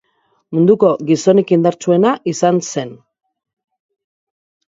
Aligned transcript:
Munduko 0.57 0.87
gizonik 1.09 1.51
indartsuena 1.57 2.13
izan 2.33 2.59
zen. 2.75 2.93